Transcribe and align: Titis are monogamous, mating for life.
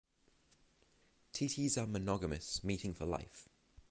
Titis 1.31 1.77
are 1.77 1.85
monogamous, 1.85 2.63
mating 2.63 2.95
for 2.95 3.05
life. 3.05 3.47